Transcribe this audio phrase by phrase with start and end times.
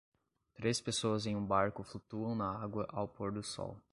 [0.55, 3.79] Três pessoas em um barco flutuam na água ao pôr do sol.